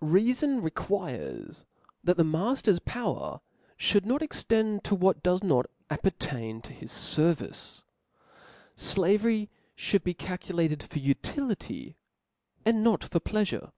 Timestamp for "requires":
0.64-1.66